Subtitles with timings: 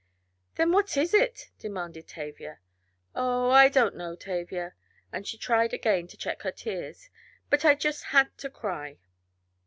[0.55, 2.57] "Then what is it?" demanded Tavia.
[3.13, 4.73] "Oh, I don't know, Tavia,"
[5.11, 7.11] and she tried again to check her tears,
[7.51, 8.97] "but I just had to cry."